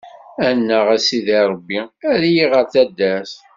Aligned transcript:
Annaɣ 0.47 0.85
a 0.95 0.97
Sidi 1.05 1.39
Ṛebbi, 1.51 1.79
err-iyi 2.11 2.45
ɣer 2.51 2.65
taddart. 2.73 3.33